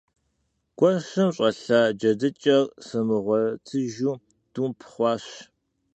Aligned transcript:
Гуэщым 0.77 1.29
щӀэлъа 1.35 1.81
джыдэжьыр 1.99 2.65
сымыгъуэтыжу 2.85 4.15
думп 4.53 4.79
хъуащ. 4.91 5.25